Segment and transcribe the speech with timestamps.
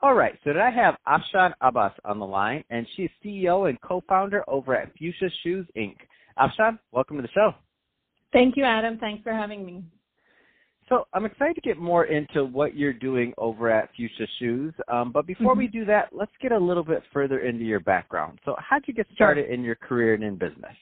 [0.00, 3.80] All right, so today I have Afshan Abbas on the line, and she's CEO and
[3.80, 5.96] co-founder over at Fuchsia Shoes, Inc.
[6.38, 7.52] Afshan, welcome to the show.
[8.32, 8.98] Thank you, Adam.
[8.98, 9.82] Thanks for having me.
[10.88, 14.72] So I'm excited to get more into what you're doing over at Fuchsia Shoes.
[14.86, 15.58] Um, but before mm-hmm.
[15.58, 18.38] we do that, let's get a little bit further into your background.
[18.44, 19.52] So how'd you get started sure.
[19.52, 20.76] in your career and in business?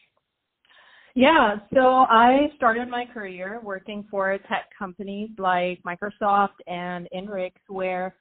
[1.14, 8.14] Yeah, so I started my career working for tech companies like Microsoft and Inrix, where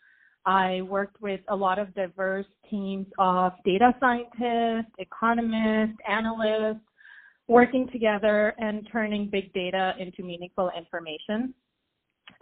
[0.46, 6.82] I worked with a lot of diverse teams of data scientists, economists, analysts,
[7.48, 11.54] working together and turning big data into meaningful information.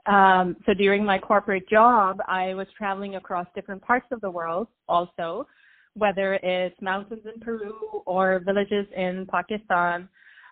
[0.05, 4.67] Um, so during my corporate job, I was traveling across different parts of the world
[4.87, 5.47] also,
[5.95, 10.09] whether it's mountains in Peru or villages in Pakistan.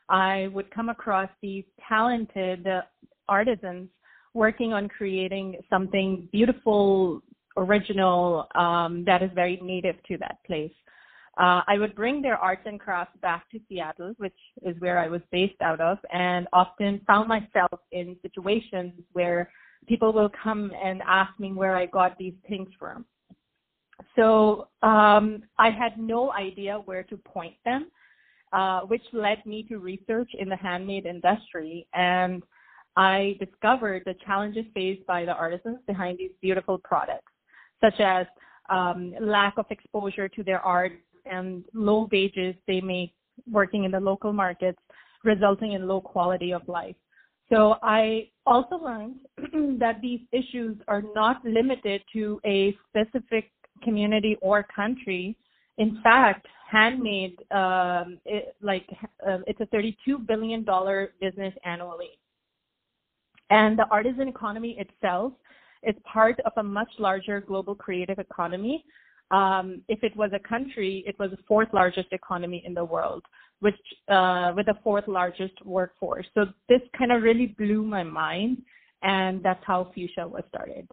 [0.10, 2.66] I would come across these talented
[3.28, 3.90] artisans
[4.34, 7.22] working on creating something beautiful,
[7.58, 10.72] original, um, that is very native to that place.
[11.38, 15.08] Uh, I would bring their arts and crafts back to Seattle, which is where I
[15.08, 19.50] was based out of, and often found myself in situations where
[19.88, 23.06] people will come and ask me where I got these things from.
[24.16, 27.90] So um, I had no idea where to point them,
[28.52, 31.88] uh, which led me to research in the handmade industry.
[31.94, 32.44] And
[32.98, 37.31] I discovered the challenges faced by the artisans behind these beautiful products,
[37.82, 38.26] such as
[38.70, 40.94] um, lack of exposure to their art
[41.26, 43.14] and low wages they make
[43.50, 44.80] working in the local markets,
[45.24, 46.96] resulting in low quality of life.
[47.52, 49.16] So I also learned
[49.80, 53.52] that these issues are not limited to a specific
[53.84, 55.36] community or country.
[55.78, 58.88] In fact, handmade, um, it, like
[59.28, 62.12] uh, it's a 32 billion dollar business annually,
[63.50, 65.34] and the artisan economy itself
[65.84, 68.84] is part of a much larger global creative economy
[69.32, 73.24] um, if it was a country, it was the fourth largest economy in the world,
[73.62, 73.76] which
[74.10, 76.26] uh, with the fourth largest workforce.
[76.34, 78.62] So this kind of really blew my mind,
[79.02, 80.88] and that's how Fuchsia was started.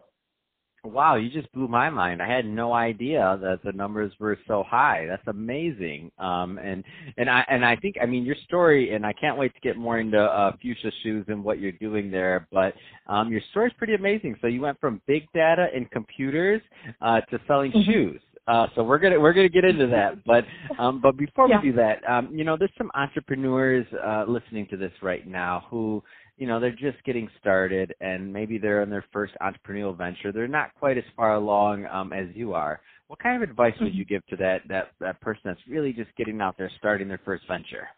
[0.89, 2.23] Wow, you just blew my mind.
[2.23, 5.07] I had no idea that the numbers were so high.
[5.09, 6.11] That's amazing.
[6.19, 6.83] Um, and
[7.17, 9.77] and I and I think I mean your story, and I can't wait to get
[9.77, 12.49] more into uh, Fuchsia shoes and what you're doing there.
[12.53, 12.75] But
[13.07, 14.37] um, your story is pretty amazing.
[14.41, 16.63] So you went from big data and computers
[17.03, 17.91] uh, to selling mm-hmm.
[17.91, 18.21] shoes.
[18.49, 20.45] Uh, so we're gonna we're gonna get into that, but
[20.79, 21.61] um, but before yeah.
[21.63, 25.65] we do that, um, you know, there's some entrepreneurs uh, listening to this right now
[25.71, 26.03] who,
[26.39, 30.33] you know, they're just getting started and maybe they're in their first entrepreneurial venture.
[30.33, 32.81] They're not quite as far along um, as you are.
[33.09, 34.15] What kind of advice would you mm-hmm.
[34.15, 37.47] give to that that that person that's really just getting out there, starting their first
[37.49, 37.89] venture?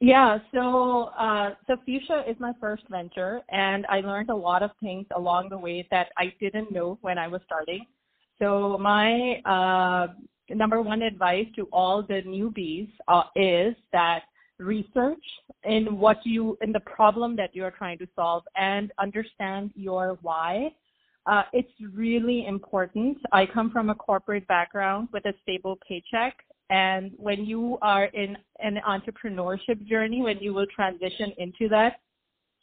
[0.00, 4.70] Yeah, so uh, so Fuchsia is my first venture, and I learned a lot of
[4.80, 7.84] things along the way that I didn't know when I was starting.
[8.38, 10.08] So my uh,
[10.54, 14.22] number one advice to all the newbies uh, is that
[14.58, 15.24] research
[15.64, 20.70] in what you in the problem that you're trying to solve and understand your why.
[21.26, 23.18] Uh, it's really important.
[23.32, 26.36] I come from a corporate background with a stable paycheck.
[26.70, 32.00] And when you are in an entrepreneurship journey, when you will transition into that,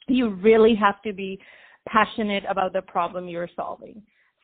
[0.07, 1.39] you really have to be
[1.87, 4.01] passionate about the problem you're solving.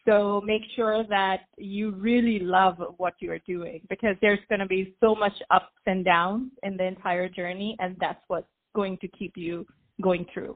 [0.10, 4.96] So make sure that you really love what you're doing because there's going to be
[5.00, 9.34] so much ups and downs in the entire journey, and that's what's going to keep
[9.36, 9.68] you
[10.02, 10.56] going through.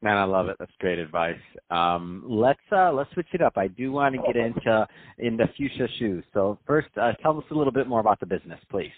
[0.00, 0.56] Man, I love it.
[0.58, 1.34] That's great advice.
[1.70, 3.54] Um, let's uh, let's switch it up.
[3.56, 4.86] I do want to get into
[5.18, 6.24] into Fuchsia shoes.
[6.32, 8.92] So first, uh, tell us a little bit more about the business, please.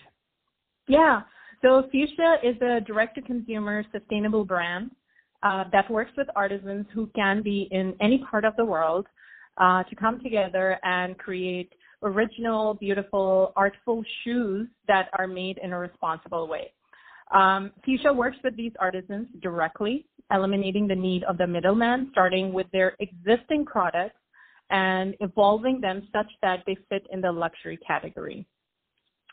[0.87, 1.23] Yeah.
[1.62, 4.91] So Fuchsia is a direct-to-consumer sustainable brand
[5.43, 9.06] uh, that works with artisans who can be in any part of the world
[9.61, 11.73] uh, to come together and create
[12.03, 16.73] original, beautiful, artful shoes that are made in a responsible way.
[17.33, 22.67] Um, Fuchsia works with these artisans directly, eliminating the need of the middleman, starting with
[22.73, 24.17] their existing products
[24.71, 28.47] and evolving them such that they fit in the luxury category.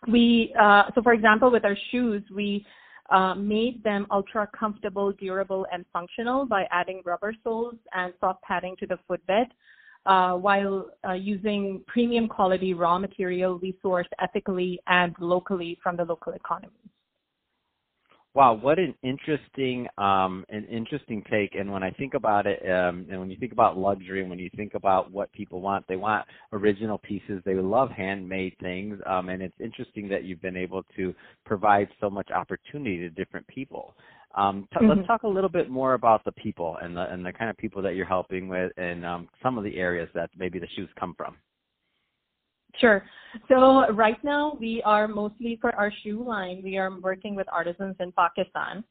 [0.07, 2.65] We, uh, so for example, with our shoes, we
[3.09, 8.75] uh, made them ultra comfortable, durable, and functional by adding rubber soles and soft padding
[8.79, 9.47] to the footbed
[10.07, 16.03] uh, while uh, using premium quality raw material we source ethically and locally from the
[16.03, 16.71] local economy.
[18.33, 21.55] Wow, what an interesting, um, an interesting take.
[21.55, 24.37] And when I think about it, um, and when you think about luxury, and when
[24.37, 26.23] you think about what people want, they want
[26.53, 27.41] original pieces.
[27.45, 31.15] They love handmade things, um, and it's interesting that you've been able to
[31.47, 33.95] provide so much opportunity to different people.
[34.35, 34.89] Um, t- mm-hmm.
[34.89, 37.57] Let's talk a little bit more about the people and the and the kind of
[37.57, 40.89] people that you're helping with, and um, some of the areas that maybe the shoes
[40.99, 41.35] come from.
[42.79, 43.03] Sure.
[43.47, 47.95] So right now we are mostly for our shoe line, we are working with artisans
[47.99, 48.83] in Pakistan.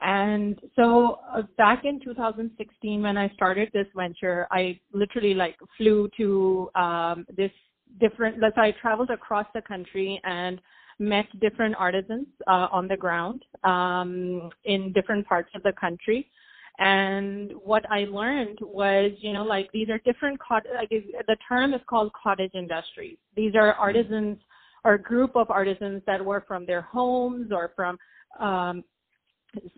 [0.00, 6.08] And so uh, back in 2016 when I started this venture, I literally like flew
[6.18, 7.50] to um, this
[7.98, 10.60] different, like I traveled across the country and
[10.98, 16.30] met different artisans uh, on the ground um, in different parts of the country.
[16.78, 20.38] And what I learned was, you know, like these are different,
[20.74, 23.16] like the term is called cottage industries.
[23.34, 23.80] These are mm-hmm.
[23.80, 24.38] artisans
[24.84, 27.98] or a group of artisans that work from their homes or from
[28.38, 28.84] um,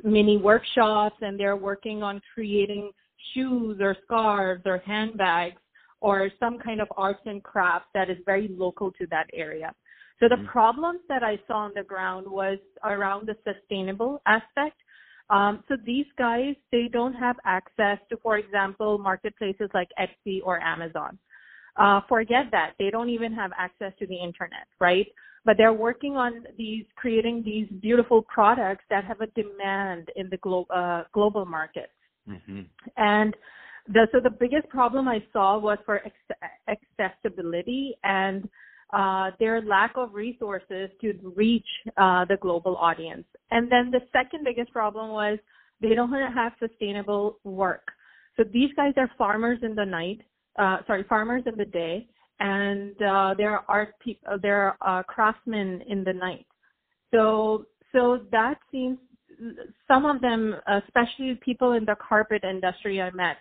[0.03, 2.91] mini workshops and they're working on creating
[3.32, 5.61] shoes or scarves or handbags
[6.00, 9.73] or some kind of arts and crafts that is very local to that area.
[10.20, 10.47] So the mm-hmm.
[10.47, 14.76] problems that I saw on the ground was around the sustainable aspect
[15.31, 20.61] um, so these guys, they don't have access to, for example, marketplaces like Etsy or
[20.61, 21.19] Amazon.
[21.76, 22.73] Uh, forget that.
[22.79, 25.06] They don't even have access to the internet, right?
[25.44, 30.38] But they're working on these, creating these beautiful products that have a demand in the
[30.38, 31.91] glo- uh, global market.
[32.29, 32.62] Mm-hmm.
[32.97, 33.37] And
[33.87, 38.49] the, so the biggest problem I saw was for ex- accessibility and
[38.93, 43.25] uh, their lack of resources to reach uh, the global audience.
[43.50, 45.38] And then the second biggest problem was
[45.81, 47.87] they don't have sustainable work.
[48.37, 50.20] So these guys are farmers in the night,
[50.58, 52.08] uh, sorry, farmers in the day,
[52.40, 56.46] and uh, there are people, uh, there are craftsmen in the night.
[57.12, 58.99] So so that seems
[59.87, 60.55] some of them,
[60.85, 63.38] especially people in the carpet industry I met,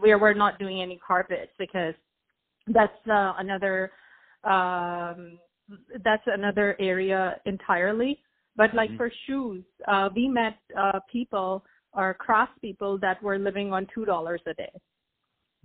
[0.00, 1.94] where we're not doing any carpets because
[2.68, 3.92] that's uh, another
[4.46, 5.38] um,
[6.04, 8.18] that's another area entirely.
[8.56, 8.96] But like mm-hmm.
[8.96, 14.04] for shoes, uh, we met uh, people or craft people that were living on two
[14.04, 14.72] dollars a day.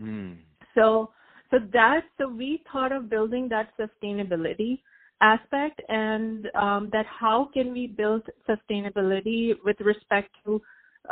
[0.01, 0.38] Mm.
[0.75, 1.12] So
[1.51, 4.80] so that so we thought of building that sustainability
[5.22, 10.62] aspect and um, that how can we build sustainability with respect to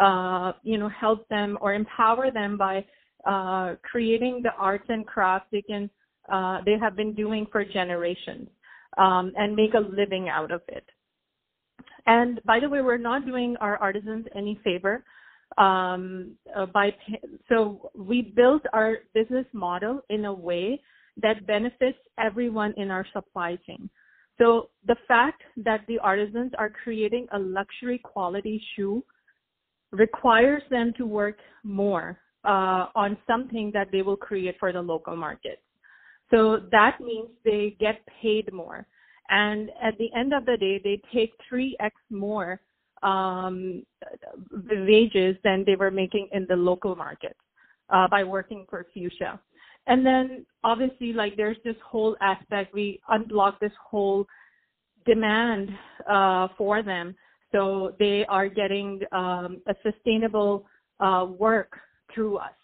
[0.01, 2.83] uh, you know help them or empower them by
[3.25, 5.89] uh, creating the arts and crafts they can
[6.31, 8.49] uh, they have been doing for generations
[8.97, 10.85] um, and make a living out of it.
[12.05, 15.03] And by the way, we're not doing our artisans any favor.
[15.57, 16.95] Um, uh, by
[17.49, 20.79] so we built our business model in a way
[21.21, 23.89] that benefits everyone in our supply chain.
[24.37, 29.03] So the fact that the artisans are creating a luxury quality shoe
[29.91, 35.15] requires them to work more uh, on something that they will create for the local
[35.15, 35.61] market.
[36.31, 38.85] So that means they get paid more.
[39.29, 42.61] And at the end of the day, they take 3x more
[43.03, 43.83] um,
[44.51, 47.37] wages than they were making in the local market
[47.89, 49.39] uh, by working for Fuchsia.
[49.87, 54.25] And then obviously, like there's this whole aspect, we unblock this whole
[55.05, 55.69] demand
[56.09, 57.15] uh, for them.
[57.51, 60.65] So they are getting um, a sustainable
[60.99, 61.73] uh, work
[62.13, 62.58] through us.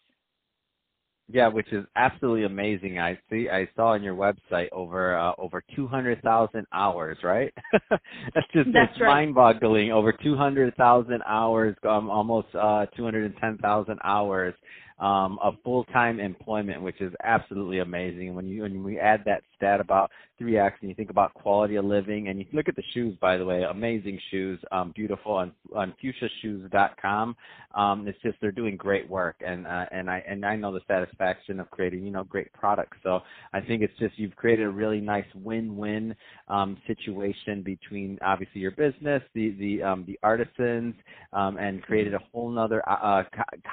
[1.31, 2.99] Yeah, which is absolutely amazing.
[2.99, 3.49] I see.
[3.49, 7.53] I saw on your website over uh, over 200,000 hours, right?
[7.89, 9.07] That's just That's right.
[9.07, 9.91] mind-boggling.
[9.91, 14.53] Over 200,000 hours, um, almost uh, 210,000 hours
[14.99, 18.33] um, of full-time employment, which is absolutely amazing.
[18.33, 20.09] When you when we add that stat about
[20.41, 23.37] 3x and you think about quality of living, and you look at the shoes, by
[23.37, 27.35] the way, amazing shoes, um, beautiful on on fuchsiashoes.com.
[27.73, 30.81] Um, it's just they're doing great work, and uh, and I and I know the
[30.87, 32.97] satisfaction of creating you know great products.
[33.03, 33.19] So
[33.51, 36.15] I think it's just you've created a really nice win-win
[36.47, 40.95] um, situation between obviously your business, the the um, the artisans,
[41.33, 43.23] um, and created a whole nother uh,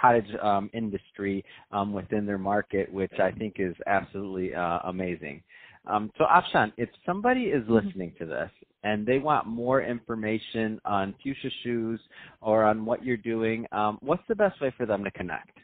[0.00, 5.42] cottage um, industry industry um, within their market, which I think is absolutely uh, amazing.
[5.86, 7.86] Um, so, Afshan, if somebody is mm-hmm.
[7.86, 8.50] listening to this
[8.84, 12.00] and they want more information on Fuchsia Shoes
[12.40, 15.58] or on what you're doing, um, what's the best way for them to connect?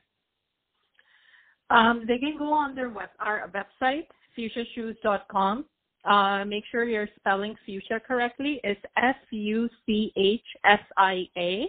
[1.71, 5.67] Um, they can go on their web, our website, fuchsiashoes.com.
[6.05, 8.61] Uh, make sure you're spelling fuchsia correctly.
[8.65, 11.67] It's F U C H S I A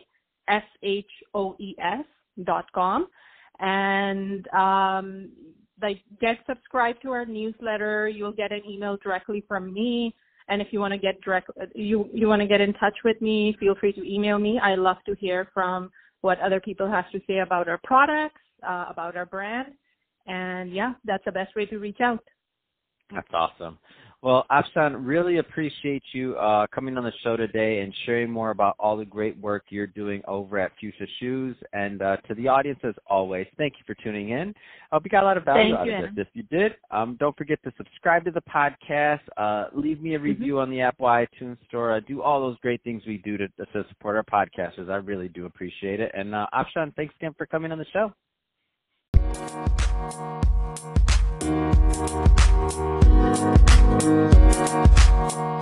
[0.47, 2.05] S H O E S
[2.45, 3.07] dot com
[3.59, 5.29] and um,
[5.81, 8.07] like get subscribed to our newsletter.
[8.07, 10.15] You'll get an email directly from me.
[10.47, 13.21] And if you want to get direct, you you want to get in touch with
[13.21, 14.59] me, feel free to email me.
[14.61, 18.85] I love to hear from what other people have to say about our products, uh,
[18.89, 19.67] about our brand,
[20.25, 22.23] and yeah, that's the best way to reach out.
[23.13, 23.77] That's awesome.
[24.21, 28.75] Well, Afshan, really appreciate you uh, coming on the show today and sharing more about
[28.77, 31.55] all the great work you're doing over at Fuchsia Shoes.
[31.71, 34.49] And uh, to the audience, as always, thank you for tuning in.
[34.91, 36.27] I hope you got a lot of value thank out you, of this.
[36.27, 40.17] If you did, um, don't forget to subscribe to the podcast, uh, leave me a
[40.17, 40.25] mm-hmm.
[40.25, 40.63] review mm-hmm.
[40.63, 43.85] on the Apple iTunes Store, uh, do all those great things we do to, to
[43.87, 44.89] support our podcasters.
[44.89, 46.11] I really do appreciate it.
[46.13, 48.11] And uh, Afshan, thanks again for coming on the show.
[51.49, 51.89] Thank
[55.33, 55.58] you.